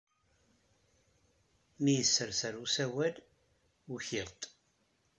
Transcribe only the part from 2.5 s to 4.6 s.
usawal, ukiɣ-d.